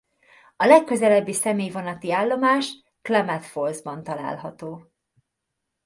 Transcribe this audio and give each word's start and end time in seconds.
A 0.57 0.65
legközelebbi 0.65 1.33
személyvonati 1.33 2.11
állomás 2.11 2.83
Klamath 3.01 3.45
Fallsban 3.45 4.03
található. 4.03 4.91